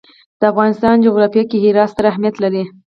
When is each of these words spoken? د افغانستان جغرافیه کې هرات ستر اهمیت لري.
د 0.39 0.41
افغانستان 0.51 0.95
جغرافیه 1.05 1.43
کې 1.49 1.57
هرات 1.63 1.89
ستر 1.93 2.05
اهمیت 2.11 2.35
لري. 2.43 2.63